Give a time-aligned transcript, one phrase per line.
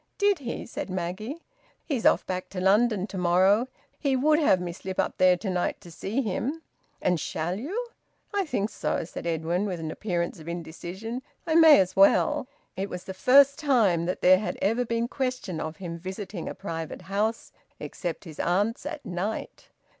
[0.17, 1.43] "Did he?" said Maggie.
[1.85, 3.67] "He's off back to London to morrow.
[3.99, 6.63] He would have me slip up there to night to see him."
[7.03, 7.85] "And shall you?"
[8.33, 11.21] "I think so," said Edwin, with an appearance of indecision.
[11.45, 15.59] "I may as well." It was the first time that there had ever been question
[15.59, 19.67] of him visiting a private house, except his aunt's, at night.